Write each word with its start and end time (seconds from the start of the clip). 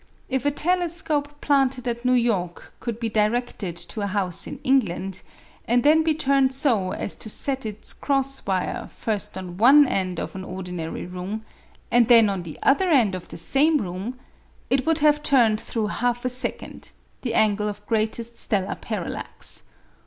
If 0.29 0.45
a 0.47 0.49
telescope 0.49 1.41
planted 1.41 1.87
at 1.87 2.03
New 2.03 2.13
York 2.15 2.73
could 2.79 2.99
be 2.99 3.07
directed 3.07 3.75
to 3.77 4.01
a 4.01 4.07
house 4.07 4.47
in 4.47 4.57
England, 4.63 5.21
and 5.65 5.83
be 5.83 5.89
then 5.91 6.17
turned 6.17 6.55
so 6.55 6.89
as 6.91 7.15
to 7.17 7.29
set 7.29 7.67
its 7.67 7.93
cross 7.93 8.43
wire 8.47 8.89
first 8.91 9.37
on 9.37 9.57
one 9.57 9.87
end 9.87 10.19
of 10.19 10.33
an 10.33 10.43
ordinary 10.43 11.05
room 11.05 11.45
and 11.91 12.07
then 12.07 12.29
on 12.29 12.41
the 12.41 12.57
other 12.63 12.89
end 12.89 13.13
of 13.13 13.27
the 13.27 13.37
same 13.37 13.77
room, 13.77 14.17
it 14.71 14.87
would 14.87 14.97
have 15.05 15.21
turned 15.21 15.61
through 15.61 15.85
half 16.01 16.25
a 16.25 16.29
second, 16.29 16.93
the 17.21 17.35
angle 17.35 17.69
of 17.69 17.85
greatest 17.85 18.35
stellar 18.37 18.73
parallax. 18.73 19.61